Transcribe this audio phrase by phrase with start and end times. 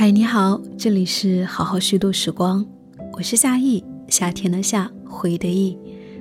[0.00, 2.64] 嗨，你好，这里是好好虚度时光，
[3.12, 5.76] 我是夏意，夏天的夏，回忆的忆，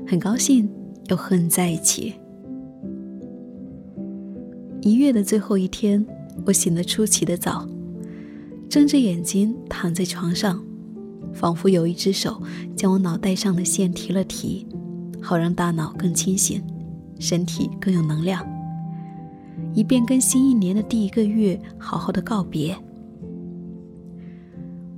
[0.06, 0.70] 很高兴
[1.08, 2.14] 又和你在一起。
[4.82, 6.06] 一月的最后一天，
[6.46, 7.66] 我醒得出奇的早，
[8.70, 10.62] 睁着眼睛躺在床上，
[11.34, 12.42] 仿佛有一只手
[12.76, 14.68] 将我脑袋上的线提了提，
[15.22, 16.62] 好让大脑更清醒，
[17.18, 18.46] 身体更有能量，
[19.74, 22.76] 以便跟新一年的第一个月好好的告别。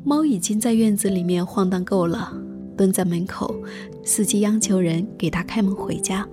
[0.04, 2.34] 猫已经在院子里面晃荡够了，
[2.76, 3.56] 蹲在门口，
[4.04, 6.28] 伺机央求人给它开门回家。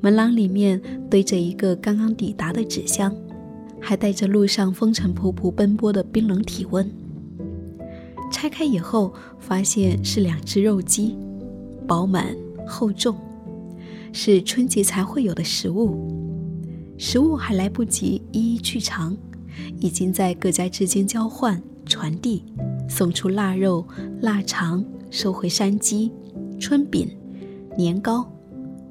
[0.00, 3.14] 门廊里面堆着一个刚刚抵达的纸箱，
[3.78, 6.90] 还带着路上风尘仆仆奔波的冰冷体温。
[8.32, 11.18] 拆开以后，发现是两只肉鸡，
[11.86, 12.34] 饱满
[12.66, 13.14] 厚重，
[14.10, 16.08] 是春节才会有的食物。
[16.96, 19.14] 食物还来不及一一去尝，
[19.78, 21.62] 已经在各家之间交换。
[21.86, 22.44] 传递，
[22.88, 23.84] 送出腊肉、
[24.20, 26.12] 腊肠，收回山鸡、
[26.60, 27.08] 春饼、
[27.76, 28.24] 年糕、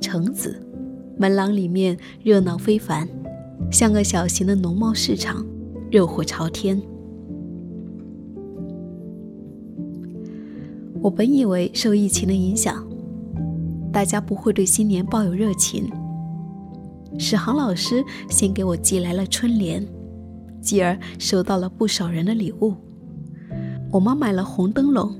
[0.02, 0.62] 橙子。
[1.18, 3.08] 门廊里面热闹非凡，
[3.72, 5.46] 像个小型的农贸市场，
[5.90, 6.82] 热火朝天。
[11.02, 12.86] 我本以为受疫情的影响，
[13.94, 15.90] 大家不会对新年抱有热情。
[17.18, 19.88] 史航老师先给我寄来了春联，
[20.62, 22.76] 继而收到了不少人的礼物。
[23.92, 25.16] 我妈买了红灯笼、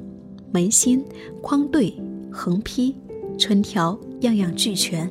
[0.52, 1.04] 门芯、
[1.42, 1.96] 框对、
[2.32, 2.96] 横批、
[3.38, 5.10] 春条，样样俱全。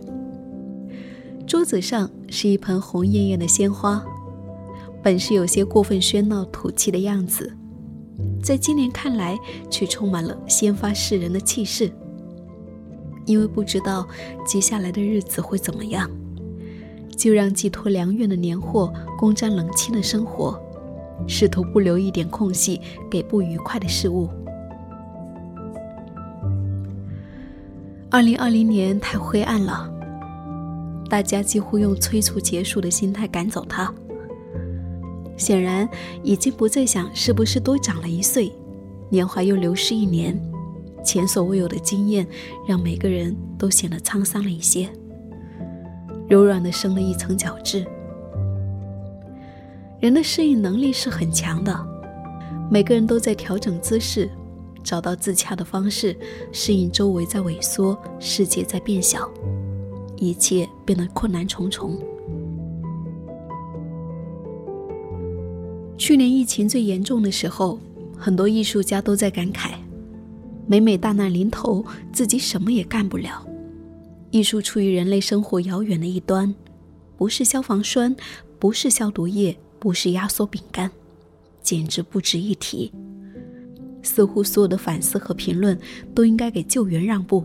[1.47, 4.05] 桌子上是一盆红艳艳的鲜花，
[5.03, 7.53] 本是有些过分喧闹土气的样子，
[8.43, 9.37] 在今年看来
[9.71, 11.91] 却充满了先发示人的气势。
[13.25, 14.07] 因为不知道
[14.47, 16.11] 接下来的日子会怎么样，
[17.19, 20.59] 就让寄托良缘的年货攻占冷清的生活。
[21.27, 22.81] 试图不留一点空隙
[23.11, 24.31] 给不愉快的事物。
[28.09, 29.93] 二零二零年太灰暗了，
[31.11, 33.93] 大家几乎用催促结束的心态赶走它。
[35.37, 35.89] 显然，
[36.23, 38.53] 已经不再想是不是多长了一岁，
[39.11, 40.41] 年华又流逝一年，
[41.05, 42.27] 前所未有的经验
[42.67, 44.89] 让每个人都显得沧桑了一些，
[46.29, 47.87] 柔软的生了一层角质。
[49.99, 51.75] 人的适应能力是很强的，
[52.71, 54.31] 每个人都在调整姿势，
[54.85, 56.17] 找到自洽的方式，
[56.53, 59.29] 适应周围在萎缩，世界在变小，
[60.17, 61.99] 一切变得困难重重。
[65.97, 67.81] 去年疫情最严重的时候，
[68.17, 69.71] 很多艺术家都在感慨：
[70.67, 73.48] 每每大难临头，自己什么也干不了。
[74.31, 76.55] 艺术处于人类生活遥远的一端，
[77.17, 78.15] 不是消防栓，
[78.59, 79.57] 不是消毒液。
[79.81, 80.91] 不是压缩饼干，
[81.63, 82.91] 简直不值一提。
[84.03, 85.79] 似乎所有的反思和评论
[86.13, 87.45] 都应该给救援让步。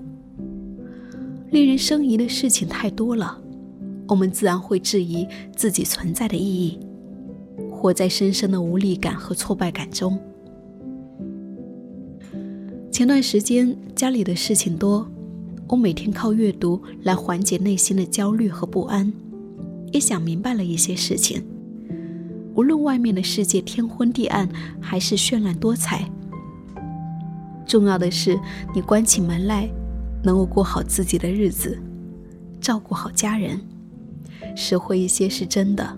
[1.51, 3.39] 令人生疑的事情太多了，
[4.07, 6.79] 我们自然会质疑自己存在的意义，
[7.69, 10.17] 活在深深的无力感和挫败感中。
[12.91, 15.07] 前段时间家里的事情多，
[15.67, 19.11] 我每天靠阅读来缓解内心的焦虑和不安，
[19.91, 21.43] 也想明白了一些事情。
[22.55, 24.47] 无论外面的世界天昏地暗，
[24.79, 26.07] 还是绚烂多彩，
[27.65, 28.39] 重要的是
[28.75, 29.67] 你关起门来，
[30.23, 31.79] 能够过好自己的日子，
[32.61, 33.59] 照顾好家人。
[34.55, 35.97] 实惠一些是真的，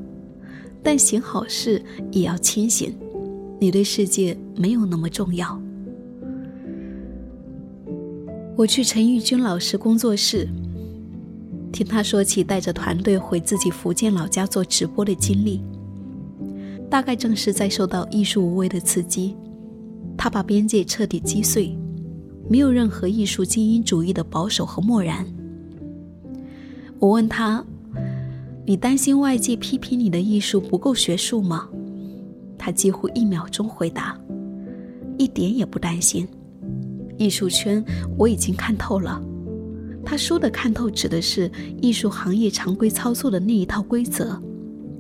[0.81, 2.95] 但行好事也要清醒。
[3.59, 5.59] 你对世界没有那么重要。
[8.57, 10.47] 我去陈玉军老师工作室，
[11.73, 15.61] 听他说起带着团队回自己福建老家做直播的经历。
[16.89, 19.35] 大概正是在受到艺术无畏的刺激，
[20.17, 21.77] 他把边界彻底击碎，
[22.49, 25.25] 没有任何艺术精英主义的保守和漠然。
[26.97, 27.61] 我问他
[28.65, 31.67] ：“你担心外界批评你的艺术不够学术吗？”
[32.57, 34.17] 他几乎一秒钟回答
[35.19, 36.25] ：“一点也不担心。
[37.17, 37.83] 艺术圈
[38.17, 39.21] 我已经看透了。”
[40.05, 41.51] 他说的“看透”指的是
[41.81, 44.39] 艺术行业常规操作的那一套规则。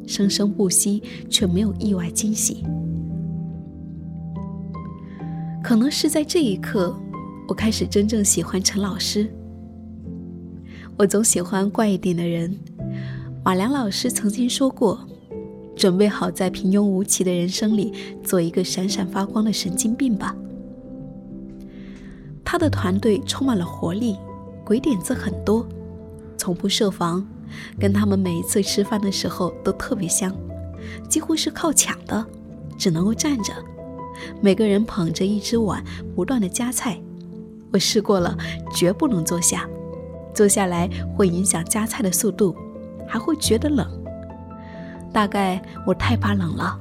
[0.07, 2.63] 生生不息，却没有意外惊喜。
[5.63, 6.95] 可能是在这一刻，
[7.47, 9.27] 我开始真正喜欢陈老师。
[10.95, 12.55] 我总喜欢怪一点的人。
[13.43, 15.07] 马良老师曾经说过
[15.75, 17.91] ：“准备好在平庸无奇的人生里
[18.23, 20.35] 做一个闪闪发光的神经病吧。”
[22.55, 24.15] 他的团队充满了活力，
[24.63, 25.67] 鬼点子很多，
[26.37, 27.21] 从不设防。
[27.77, 30.33] 跟他们每一次吃饭的时候都特别香，
[31.09, 32.25] 几乎是靠抢的，
[32.77, 33.51] 只能够站着，
[34.39, 35.83] 每个人捧着一只碗，
[36.15, 36.97] 不断的夹菜。
[37.73, 38.37] 我试过了，
[38.73, 39.67] 绝不能坐下，
[40.33, 42.55] 坐下来会影响夹菜的速度，
[43.05, 43.85] 还会觉得冷。
[45.11, 46.79] 大概我太怕冷了。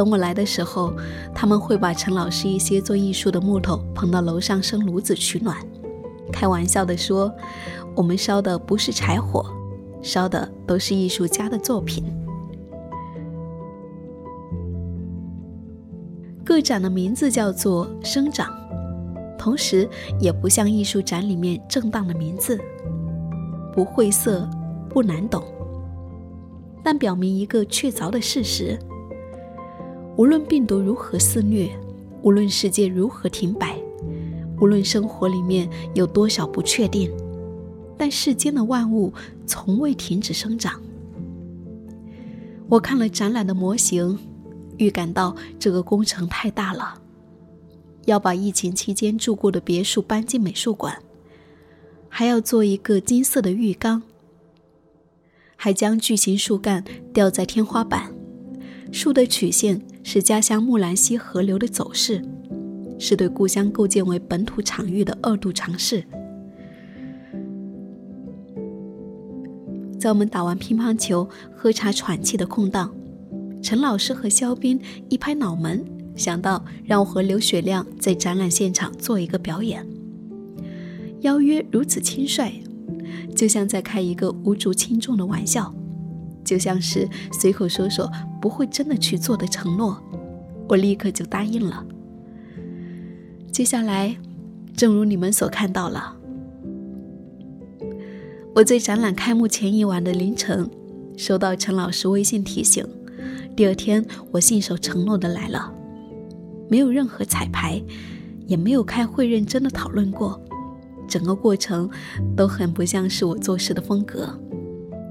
[0.00, 0.94] 等我来的时候，
[1.34, 5.58] 他们会把陈老师一些做艺术的木头捧到楼上生炉子取暖，
[6.32, 7.30] 开玩笑地说
[7.94, 9.44] ：“我们烧的不是柴火，
[10.00, 12.02] 烧的都是艺术家的作品。”
[16.44, 18.48] 个展的名字叫做“生长”。
[19.36, 19.86] 同时，
[20.18, 22.58] 也不像艺术展里面正当的名字，
[23.74, 24.48] 不晦涩，
[24.88, 25.44] 不难懂，
[26.82, 28.78] 但表明一个确凿的事实：
[30.20, 31.74] 无论病毒如何肆虐，
[32.20, 33.74] 无论世界如何停摆，
[34.60, 37.10] 无论生活里面有多少不确定，
[37.96, 39.10] 但世间的万物
[39.46, 40.78] 从未停止生长。
[42.68, 44.18] 我看了展览的模型，
[44.76, 47.00] 预感到这个工程太大了。
[48.04, 50.98] 要把疫情期间住过的别墅搬进美术馆，
[52.10, 54.02] 还要做一个金色的浴缸，
[55.56, 58.12] 还将巨型树干吊在天花板。
[58.92, 62.22] 树的曲线是家乡木兰溪河流的走势，
[62.98, 66.04] 是对故乡构建为本土场域的二度尝试。
[69.98, 72.94] 在我们打完乒乓球、喝茶、喘气的空档，
[73.62, 75.84] 陈老师和肖斌一拍脑门。
[76.16, 79.86] 想到让我和刘雪亮在展览现场做一个表演，
[81.20, 82.62] 邀约如此轻率，
[83.34, 85.72] 就像在开一个无足轻重的玩笑，
[86.44, 88.10] 就像是随口说说
[88.40, 90.00] 不会真的去做的承诺，
[90.68, 91.84] 我立刻就答应了。
[93.52, 94.16] 接下来，
[94.74, 96.16] 正如你们所看到了，
[98.54, 100.70] 我在展览开幕前一晚的凌晨，
[101.16, 102.86] 收到陈老师微信提醒，
[103.54, 105.74] 第二天我信守承诺的来了。
[106.68, 107.82] 没有任何彩排，
[108.46, 110.40] 也没有开会认真的讨论过，
[111.08, 111.90] 整个过程
[112.36, 114.28] 都很不像是我做事的风格。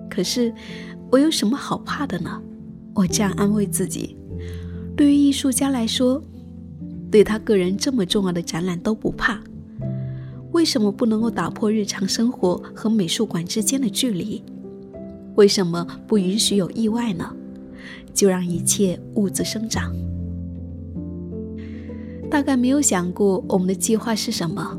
[0.10, 0.54] 可是，
[1.12, 2.42] 我有什么好怕的呢？
[2.94, 4.18] 我这样安慰自己。
[4.95, 6.21] 对于艺术家来说，
[7.09, 9.39] 对他个人这么重要的展览都不怕，
[10.51, 14.44] 为什么不能够打破日常生活和美术馆之间的距离？
[15.36, 17.33] 为什么不允许有意外呢？
[18.13, 19.95] 就让一切兀自生长。
[22.30, 24.77] 大概没有想过我们的计划是什么，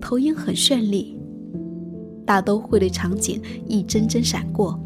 [0.00, 1.18] 投影很绚丽，
[2.24, 4.80] 大都会的场景一帧帧闪过。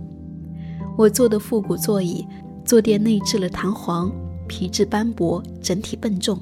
[0.98, 2.26] 我坐的复古座椅，
[2.64, 4.10] 坐垫内置了弹簧，
[4.48, 6.36] 皮质斑驳，整体笨重。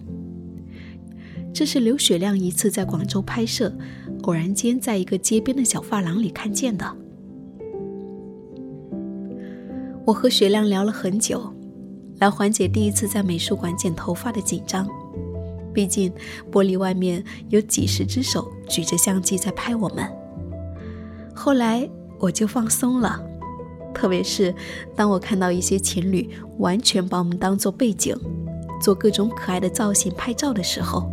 [1.53, 3.70] 这是刘雪亮一次在广州拍摄，
[4.23, 6.91] 偶然间在一个街边的小发廊里看见的。
[10.06, 11.52] 我和雪亮聊了很久，
[12.19, 14.88] 来缓解第一次在美术馆剪头发的紧张。
[15.75, 16.11] 毕竟，
[16.50, 20.11] 玻璃外面有几十只手举着相机在拍我们。
[21.35, 21.87] 后来
[22.19, 23.23] 我就放松了，
[23.97, 24.55] 特别是
[24.95, 26.29] 当我看到一些情侣
[26.59, 28.15] 完全把我们当做背景，
[28.79, 31.11] 做各种可爱的造型拍照的时候。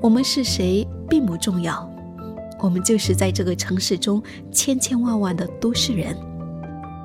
[0.00, 1.86] 我们是谁并不重要，
[2.60, 6.16] 我们就是在这个城市中千千万万的都市人。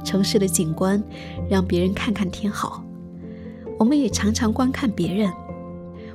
[0.05, 1.03] 城市的景观
[1.49, 2.81] 让别人看看挺好，
[3.77, 5.29] 我们也常常观看别人。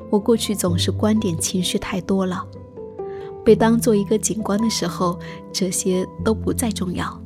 [0.09, 2.43] 我过去总是观点情绪太多了，
[3.45, 5.19] 被当做一个景观的时候，
[5.53, 7.21] 这些都不再重要，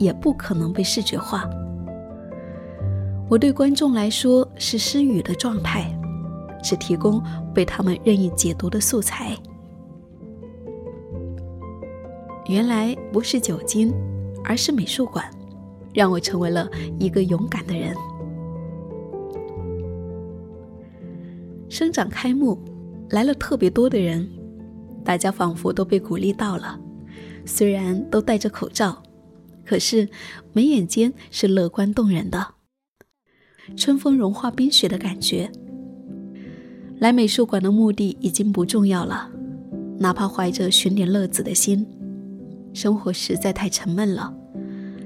[0.00, 1.48] 也不可能被视觉化。
[3.28, 5.96] 我对观众来说是失语的状态，
[6.60, 7.22] 只提供
[7.54, 9.36] 被他们任意解读的素材。
[12.48, 13.94] 原来不是酒精，
[14.42, 15.24] 而是美术馆，
[15.94, 17.94] 让我成为了一个勇敢的人。
[21.68, 22.58] 生长开幕，
[23.10, 24.28] 来了特别多的人，
[25.04, 26.80] 大家仿佛都被鼓励到了。
[27.46, 29.00] 虽然都戴着口罩，
[29.70, 30.08] 可是
[30.52, 32.54] 眉眼间是乐观动人的。
[33.76, 35.48] 春风融化冰雪的感觉。
[36.98, 39.30] 来美术馆的目的已经不重要了，
[40.00, 41.86] 哪怕怀着寻点乐子的心。
[42.74, 44.34] 生活实在太沉闷了，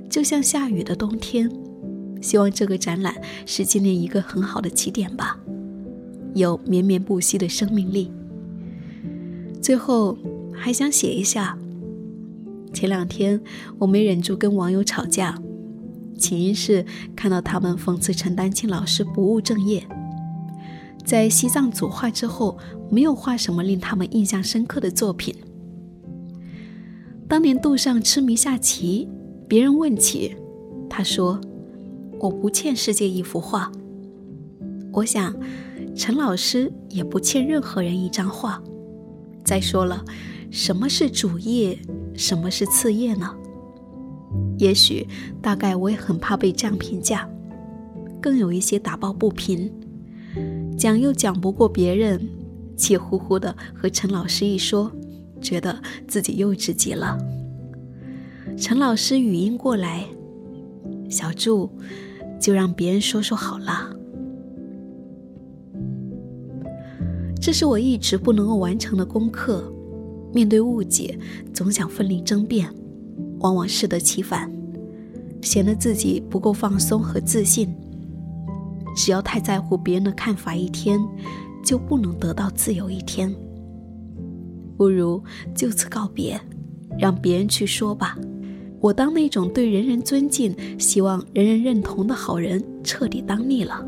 [0.08, 1.50] 就像下雨的冬天。
[2.22, 5.38] 希望这个展览是今年一个很好的起点吧。
[6.34, 8.10] 有绵绵不息的生命力。
[9.60, 10.16] 最后
[10.54, 11.58] 还想写一下，
[12.74, 13.40] 前两天
[13.78, 15.40] 我没忍住跟网友吵架，
[16.18, 19.86] 起因是看到他们讽刺陈丹青老师不务正业，
[21.04, 22.58] 在西藏组画之后
[22.90, 25.34] 没有画什么令他们印象深刻的作品。
[27.28, 29.08] 当年杜尚痴迷下棋，
[29.48, 30.36] 别人问起，
[30.90, 31.40] 他说
[32.20, 33.70] ：“我不欠世界一幅画。
[34.92, 35.34] 我想，
[35.94, 38.62] 陈老师也不欠任何人一张画。
[39.44, 40.04] 再说了，
[40.50, 41.78] 什么是主业，
[42.14, 43.34] 什么是次业呢？
[44.58, 45.06] 也许，
[45.42, 47.28] 大概我也很怕被这样评价，
[48.20, 49.70] 更有一些打抱不平，
[50.78, 52.28] 讲又讲不过别人，
[52.76, 54.90] 气呼呼的和陈老师一说，
[55.40, 57.18] 觉得自己幼稚极了。
[58.56, 60.06] 陈老师语音过来
[61.10, 61.68] ：“小祝，
[62.40, 63.90] 就让别人说说好了。”
[67.42, 69.73] 这是我一直不能够完成的功课。
[70.34, 71.16] 面对误解，
[71.52, 72.68] 总想奋力争辩，
[73.38, 74.50] 往往适得其反，
[75.40, 77.72] 显得自己不够放松和自信。
[78.96, 81.00] 只要太在乎别人的看法，一天
[81.64, 83.32] 就不能得到自由一天。
[84.76, 85.22] 不如
[85.54, 86.40] 就此告别，
[86.98, 88.18] 让别人去说吧。
[88.80, 93.86] 我当那种对人人尊敬、希望人人认同的好人，彻底当腻了。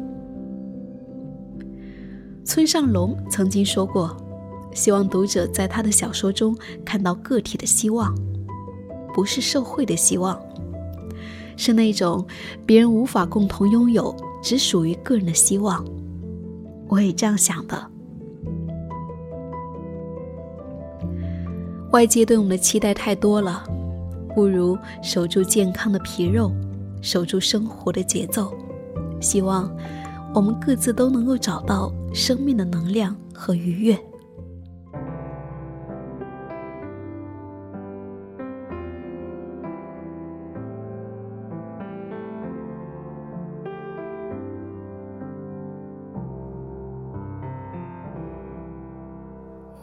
[2.45, 4.17] 村上龙曾经说过，
[4.77, 6.55] 希望读者在他的小说中
[6.85, 8.15] 看到个体的希望，
[9.15, 10.39] 不是社会的希望，
[11.57, 12.25] 是那种
[12.67, 15.83] 别人无法共同拥有、只属于个人的希望。
[16.89, 17.91] 我也这样想的。
[21.93, 23.65] 外界对我们的期待太多了。
[24.35, 26.53] 不如守住健康的皮肉，
[27.01, 28.53] 守住生活的节奏。
[29.19, 29.75] 希望
[30.35, 33.99] 我们各自都能够找到生命的能量和愉悦。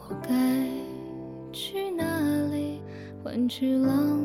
[0.08, 0.28] 我该
[1.52, 2.04] 去哪
[2.52, 2.80] 里
[3.22, 4.20] 换取浪？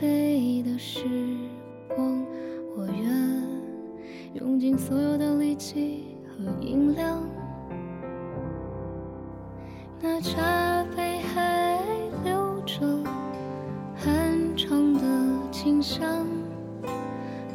[0.00, 1.00] 费的时
[1.88, 2.24] 光，
[2.76, 3.42] 我愿
[4.34, 7.20] 用尽所有的力气和音量。
[10.00, 11.80] 那茶杯还
[12.22, 12.86] 留着
[13.96, 15.00] 很长的
[15.50, 16.26] 清香，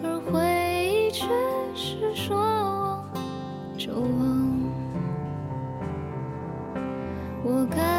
[0.01, 1.27] 而回忆却
[1.75, 3.07] 是说忘
[3.77, 4.42] 就忘。
[7.45, 7.92] 我该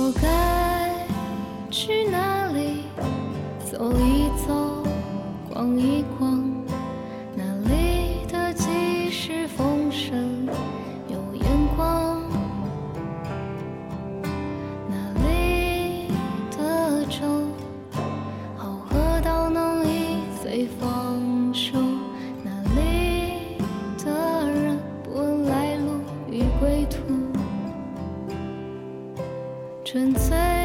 [0.00, 1.04] 我该
[1.70, 2.84] 去哪里
[3.68, 4.67] 走一走，
[29.90, 30.57] 纯粹